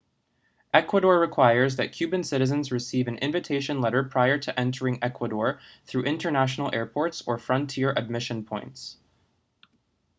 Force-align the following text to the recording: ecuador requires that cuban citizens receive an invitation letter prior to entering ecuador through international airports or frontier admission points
ecuador 0.73 1.19
requires 1.19 1.75
that 1.75 1.91
cuban 1.91 2.23
citizens 2.23 2.71
receive 2.71 3.07
an 3.07 3.19
invitation 3.19 3.81
letter 3.81 4.03
prior 4.03 4.39
to 4.39 4.59
entering 4.59 4.97
ecuador 5.03 5.59
through 5.85 6.01
international 6.05 6.73
airports 6.73 7.21
or 7.27 7.37
frontier 7.37 7.93
admission 7.95 8.43
points 8.43 8.97